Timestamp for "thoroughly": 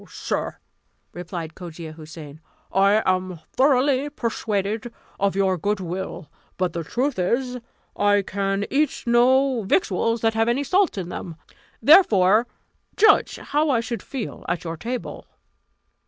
3.55-4.09